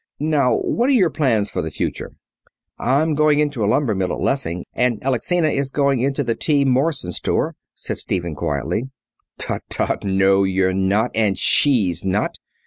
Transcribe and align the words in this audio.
Now, 0.19 0.55
what 0.55 0.89
are 0.89 0.93
your 0.93 1.11
plans 1.11 1.51
for 1.51 1.61
the 1.61 1.69
future?" 1.69 2.13
"I'm 2.79 3.13
going 3.13 3.37
into 3.37 3.63
a 3.63 3.67
lumber 3.69 3.93
mill 3.93 4.11
at 4.11 4.19
Lessing 4.19 4.65
and 4.73 4.97
Alexina 5.03 5.49
is 5.49 5.69
going 5.69 5.99
into 6.01 6.23
the 6.23 6.33
T. 6.33 6.65
Morson 6.65 7.11
store," 7.11 7.53
said 7.75 7.99
Stephen 7.99 8.33
quietly. 8.33 8.89
"Tut, 9.37 9.61
tut, 9.69 10.03
no, 10.03 10.43
you're 10.43 10.73
not. 10.73 11.11
And 11.13 11.37
she's 11.37 12.03
not. 12.03 12.39